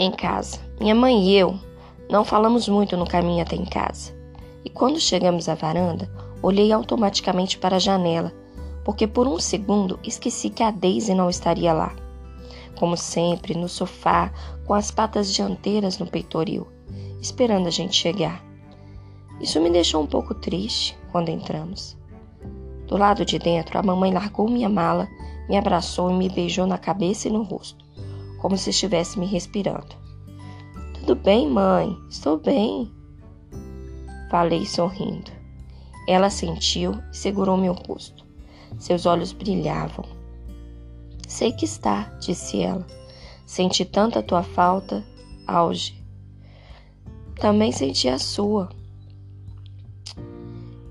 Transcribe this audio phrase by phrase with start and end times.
[0.00, 1.58] Em casa, minha mãe e eu
[2.08, 4.14] não falamos muito no caminho até em casa.
[4.64, 6.08] E quando chegamos à varanda,
[6.40, 8.32] olhei automaticamente para a janela,
[8.84, 11.96] porque por um segundo esqueci que a Daisy não estaria lá.
[12.78, 14.32] Como sempre, no sofá,
[14.64, 16.68] com as patas dianteiras no peitoril,
[17.20, 18.40] esperando a gente chegar.
[19.40, 21.98] Isso me deixou um pouco triste quando entramos.
[22.86, 25.08] Do lado de dentro, a mamãe largou minha mala,
[25.48, 27.84] me abraçou e me beijou na cabeça e no rosto,
[28.38, 29.96] como se estivesse me respirando.
[30.94, 31.96] Tudo bem, mãe?
[32.08, 32.90] Estou bem.
[34.30, 35.30] Falei sorrindo.
[36.06, 38.24] Ela sentiu e segurou meu rosto.
[38.78, 40.04] Seus olhos brilhavam.
[41.26, 42.86] Sei que está, disse ela.
[43.44, 45.04] Senti tanta tua falta,
[45.46, 46.02] auge.
[47.36, 48.68] Também senti a sua.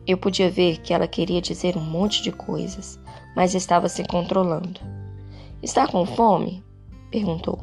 [0.05, 2.99] Eu podia ver que ela queria dizer um monte de coisas,
[3.35, 4.79] mas estava se controlando.
[5.61, 6.63] Está com fome?
[7.09, 7.59] Perguntou.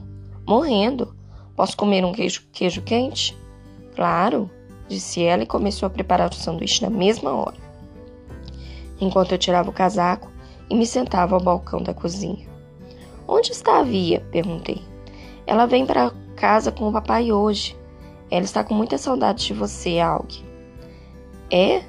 [0.46, 1.14] Morrendo.
[1.56, 3.36] Posso comer um queijo, queijo quente?
[3.94, 4.50] Claro,
[4.88, 7.56] disse ela e começou a preparar o sanduíche na mesma hora.
[9.00, 10.30] Enquanto eu tirava o casaco
[10.68, 12.48] e me sentava ao balcão da cozinha.
[13.26, 14.20] Onde está a Via?
[14.30, 14.82] perguntei.
[15.46, 17.76] Ela vem para casa com o papai hoje.
[18.30, 20.44] Ela está com muita saudade de você, Aug.
[21.50, 21.82] É?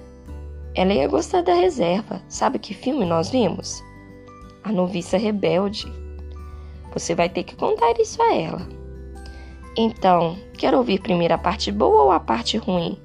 [0.76, 2.22] Ela ia gostar da reserva.
[2.28, 3.82] Sabe que filme nós vimos?
[4.64, 5.92] A noviça rebelde.
[6.96, 8.68] Você vai ter que contar isso a ela.
[9.78, 12.98] Então, quer ouvir primeiro a parte boa ou a parte ruim?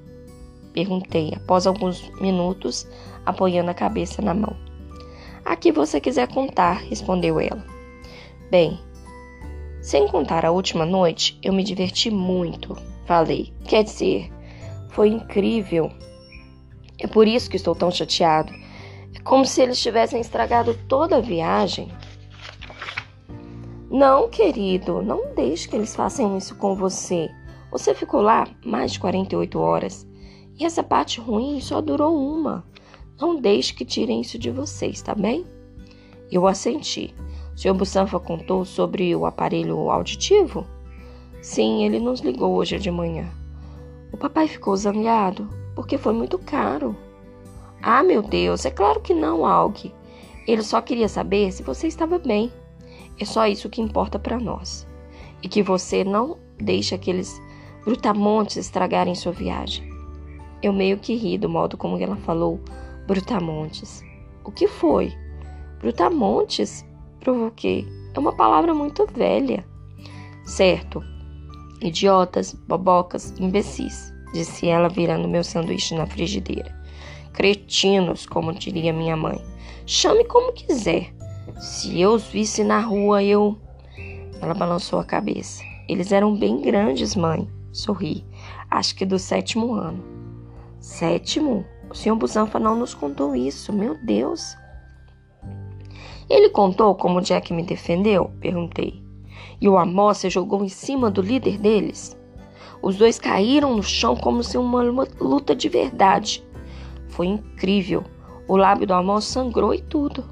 [0.73, 2.87] Perguntei, após alguns minutos,
[3.25, 4.55] apoiando a cabeça na mão.
[5.43, 7.63] A que você quiser contar, respondeu ela.
[8.49, 8.79] Bem,
[9.81, 13.53] sem contar a última noite, eu me diverti muito, falei.
[13.65, 14.31] Quer dizer,
[14.91, 15.91] foi incrível.
[16.99, 18.53] É por isso que estou tão chateado.
[19.13, 21.91] É como se eles tivessem estragado toda a viagem.
[23.91, 27.29] Não, querido, não deixe que eles façam isso com você.
[27.71, 30.07] Você ficou lá mais de 48 horas
[30.57, 32.65] e essa parte ruim só durou uma.
[33.19, 35.45] Não deixe que tirem isso de vocês, tá bem?
[36.31, 37.13] Eu assenti.
[37.53, 37.73] O Sr.
[37.73, 40.65] Bussanfa contou sobre o aparelho auditivo?
[41.41, 43.29] Sim, ele nos ligou hoje de manhã.
[44.13, 46.95] O papai ficou zangado porque foi muito caro.
[47.83, 49.93] Ah, meu Deus, é claro que não, Aug.
[50.47, 52.49] Ele só queria saber se você estava bem.
[53.19, 54.87] É só isso que importa para nós.
[55.43, 57.41] E que você não deixe aqueles
[57.83, 59.89] brutamontes estragarem sua viagem.
[60.61, 62.59] Eu meio que ri do modo como ela falou
[63.07, 64.03] brutamontes.
[64.43, 65.11] O que foi?
[65.79, 66.85] Brutamontes?
[67.19, 67.87] Provoquei.
[68.13, 69.65] É uma palavra muito velha.
[70.45, 71.03] Certo.
[71.81, 76.73] Idiotas, bobocas, imbecis disse ela, virando meu sanduíche na frigideira.
[77.33, 79.39] Cretinos, como diria minha mãe.
[79.85, 81.13] Chame como quiser.
[81.59, 83.57] Se eu os visse na rua, eu.
[84.41, 85.63] Ela balançou a cabeça.
[85.87, 87.47] Eles eram bem grandes, mãe.
[87.71, 88.25] Sorri.
[88.69, 90.03] Acho que do sétimo ano.
[90.79, 91.65] Sétimo?
[91.89, 93.71] O senhor Busanfa não nos contou isso.
[93.71, 94.55] Meu Deus.
[96.29, 98.31] Ele contou como Jack me defendeu?
[98.39, 99.03] Perguntei.
[99.59, 102.17] E o Amor se jogou em cima do líder deles?
[102.81, 104.81] Os dois caíram no chão como se uma
[105.19, 106.43] luta de verdade.
[107.09, 108.03] Foi incrível.
[108.47, 110.23] O lábio do Amor sangrou e tudo.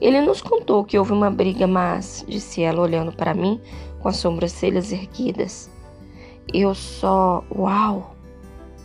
[0.00, 3.60] Ele nos contou que houve uma briga, mas, disse ela olhando para mim
[4.00, 5.70] com as sobrancelhas erguidas.
[6.52, 7.42] Eu só.
[7.50, 8.14] Uau!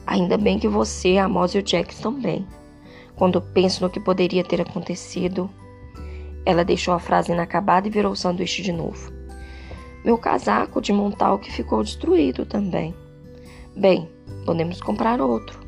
[0.08, 2.48] Ainda bem que você, a Amos e o Jack estão bem.
[3.16, 5.50] Quando penso no que poderia ter acontecido.
[6.44, 9.12] Ela deixou a frase inacabada e virou o sanduíche de novo.
[10.04, 12.96] Meu casaco de montal que ficou destruído também.
[13.76, 14.10] Bem,
[14.44, 15.60] podemos comprar outro.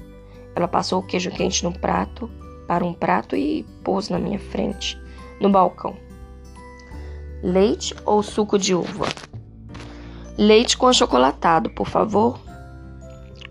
[0.56, 2.28] Ela passou o queijo quente no prato,
[2.68, 5.00] para um prato e pôs na minha frente,
[5.40, 5.96] no balcão.
[7.42, 9.08] Leite ou suco de uva?
[10.38, 12.40] Leite com achocolatado, por favor.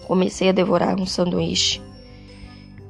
[0.06, 1.80] Comecei a devorar um sanduíche.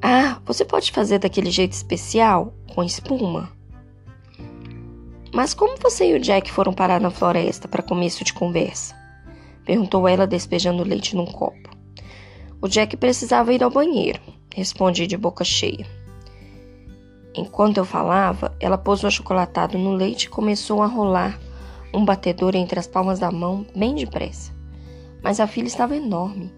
[0.01, 3.49] Ah, você pode fazer daquele jeito especial, com espuma?
[5.33, 8.95] Mas como você e o Jack foram parar na floresta para começo de conversa?
[9.65, 11.69] Perguntou ela, despejando leite num copo.
[12.61, 14.21] O Jack precisava ir ao banheiro,
[14.53, 15.85] respondi de boca cheia.
[17.35, 21.39] Enquanto eu falava, ela pôs o achocolatado no leite e começou a rolar
[21.93, 24.51] um batedor entre as palmas da mão bem depressa.
[25.23, 26.51] Mas a filha estava enorme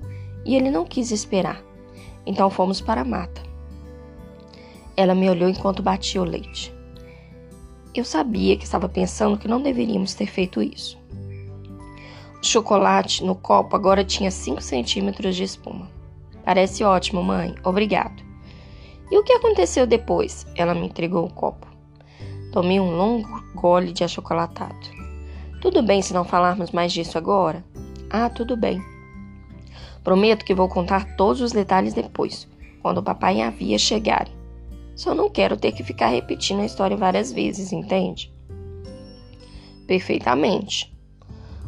[0.45, 1.63] e ele não quis esperar.
[2.25, 3.42] Então fomos para a mata.
[4.98, 6.74] Ela me olhou enquanto batia o leite.
[7.94, 10.98] Eu sabia que estava pensando que não deveríamos ter feito isso.
[12.42, 15.89] O chocolate no copo agora tinha 5 centímetros de espuma.
[16.44, 17.56] Parece ótimo, mãe.
[17.63, 18.25] Obrigado.
[19.12, 20.46] E o que aconteceu depois?
[20.56, 21.68] Ela me entregou o copo.
[22.52, 24.96] Tomei um longo gole de achocolatado.
[25.62, 27.63] Tudo bem se não falarmos mais disso agora?
[28.10, 28.81] Ah, tudo bem.
[30.04, 32.48] Prometo que vou contar todos os detalhes depois,
[32.81, 34.34] quando o papai e a Via chegarem.
[34.96, 38.31] Só não quero ter que ficar repetindo a história várias vezes, entende?
[39.86, 40.96] Perfeitamente.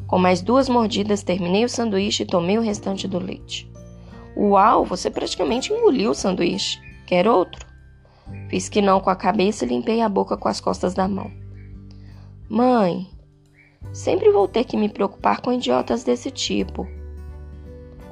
[0.08, 3.70] Com mais duas mordidas, terminei o sanduíche e tomei o restante do leite.
[4.38, 6.80] Uau, você praticamente engoliu o sanduíche.
[7.08, 7.66] Quer outro?
[8.50, 11.32] Fiz que não com a cabeça e limpei a boca com as costas da mão.
[12.50, 13.08] Mãe,
[13.94, 16.86] sempre vou ter que me preocupar com idiotas desse tipo.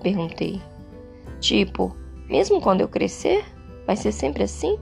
[0.01, 0.62] Perguntei.
[1.42, 1.94] Tipo,
[2.30, 3.44] mesmo quando eu crescer,
[3.86, 4.80] vai ser sempre assim?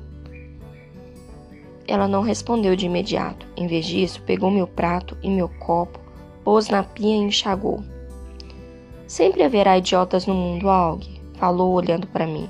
[1.88, 3.48] Ela não respondeu de imediato.
[3.58, 6.00] Em vez disso, pegou meu prato e meu copo,
[6.44, 7.84] pôs na pia e enxagou.
[9.08, 12.48] Sempre haverá idiotas no mundo, Alg, falou olhando para mim.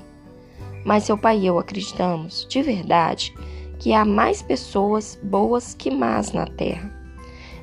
[0.84, 3.34] Mas seu pai e eu acreditamos, de verdade,
[3.78, 6.92] que há mais pessoas boas que más na Terra.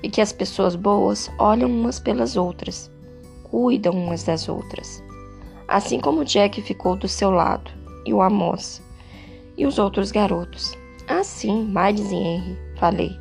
[0.04, 2.92] E que as pessoas boas olham umas pelas outras,
[3.44, 5.04] cuidam umas das outras.
[5.68, 7.72] Assim como Jack ficou do seu lado,
[8.06, 8.82] e o Amos,
[9.58, 10.76] e os outros garotos.
[11.08, 13.12] Ah, sim, Miles e Henry, falei.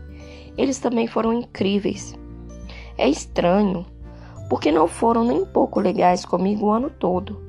[0.56, 2.18] Eles também foram incríveis.
[2.96, 3.84] É estranho,
[4.48, 7.40] porque não foram nem pouco legais comigo o ano todo.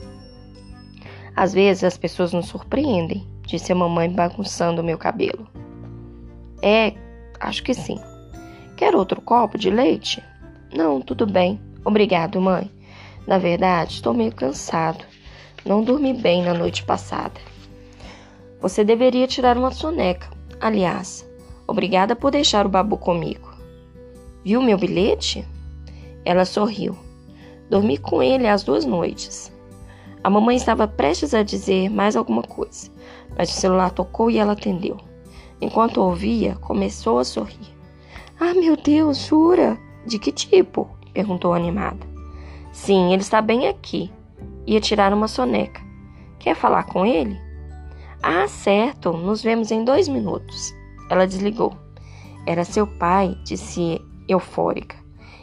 [1.35, 5.47] Às vezes as pessoas nos surpreendem, disse a mamãe bagunçando meu cabelo.
[6.61, 6.93] É,
[7.39, 7.99] acho que sim.
[8.77, 10.23] Quer outro copo de leite?
[10.73, 11.59] Não, tudo bem.
[11.83, 12.69] Obrigado, mãe.
[13.27, 15.03] Na verdade, estou meio cansado.
[15.65, 17.39] Não dormi bem na noite passada.
[18.59, 20.29] Você deveria tirar uma soneca.
[20.59, 21.27] Aliás,
[21.67, 23.51] obrigada por deixar o babu comigo.
[24.43, 25.47] Viu meu bilhete?
[26.25, 26.95] Ela sorriu.
[27.69, 29.51] Dormi com ele as duas noites.
[30.23, 32.91] A mamãe estava prestes a dizer mais alguma coisa,
[33.35, 34.97] mas o celular tocou e ela atendeu.
[35.59, 37.75] Enquanto ouvia, começou a sorrir.
[38.39, 39.77] Ah, meu Deus, jura?
[40.05, 40.89] De que tipo?
[41.13, 41.99] perguntou animada.
[42.71, 44.11] Sim, ele está bem aqui.
[44.65, 45.81] Ia tirar uma soneca.
[46.39, 47.39] Quer falar com ele?
[48.21, 50.73] Ah, certo, nos vemos em dois minutos.
[51.09, 51.73] Ela desligou.
[52.45, 54.95] Era seu pai, disse eufórica.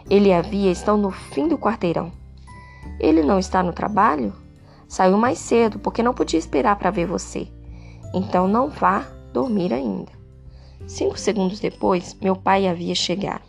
[0.08, 2.10] Ele e a Via estão no fim do quarteirão.
[2.98, 4.32] Ele não está no trabalho?
[4.88, 7.46] Saiu mais cedo porque não podia esperar para ver você.
[8.14, 10.10] Então não vá dormir ainda.
[10.86, 13.44] Cinco segundos depois, meu pai e a Via chegaram.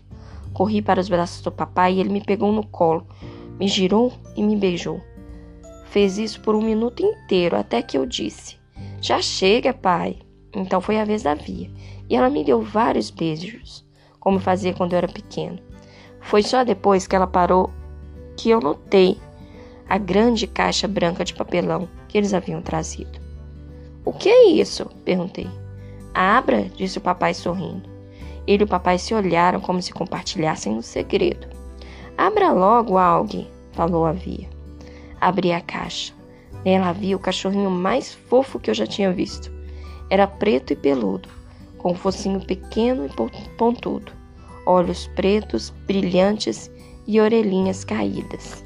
[0.54, 3.08] Corri para os braços do papai e ele me pegou no colo,
[3.58, 5.00] me girou e me beijou.
[5.86, 8.58] Fez isso por um minuto inteiro até que eu disse:
[9.02, 10.18] já chega, pai.
[10.54, 11.72] Então foi a vez da Via,
[12.10, 13.86] e ela me deu vários beijos,
[14.20, 15.60] como fazia quando eu era pequeno.
[16.20, 17.70] Foi só depois que ela parou
[18.36, 19.18] que eu notei
[19.90, 23.20] a grande caixa branca de papelão que eles haviam trazido.
[24.06, 24.86] O que é isso?
[25.04, 25.50] perguntei.
[26.14, 27.90] Abra, disse o papai sorrindo.
[28.46, 31.48] Ele e o papai se olharam como se compartilhassem um segredo.
[32.16, 34.48] Abra logo, alguém, falou a Via.
[35.20, 36.14] Abri a caixa.
[36.64, 39.52] Nela havia o cachorrinho mais fofo que eu já tinha visto.
[40.10, 41.30] Era preto e peludo,
[41.78, 44.12] com um focinho pequeno e pontudo,
[44.66, 46.70] olhos pretos, brilhantes
[47.08, 48.64] e orelhinhas caídas.